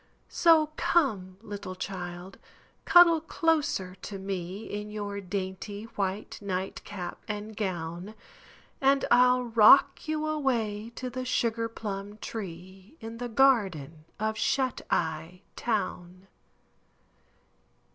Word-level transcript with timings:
So 0.29 0.71
come, 0.77 1.37
little 1.43 1.75
child, 1.75 2.39
cuddle 2.85 3.21
closer 3.21 3.93
to 4.01 4.17
me 4.17 4.63
In 4.65 4.89
your 4.89 5.21
dainty 5.21 5.83
white 5.95 6.39
nightcap 6.41 7.19
and 7.27 7.55
gown, 7.55 8.15
And 8.81 9.05
I'll 9.11 9.43
rock 9.43 10.07
you 10.07 10.25
away 10.25 10.91
to 10.95 11.11
the 11.11 11.23
Sugar 11.23 11.69
Plum 11.69 12.17
Tree 12.17 12.97
In 12.99 13.19
the 13.19 13.29
garden 13.29 14.05
of 14.19 14.39
Shut 14.39 14.81
Eye 14.89 15.41
Town. 15.55 16.25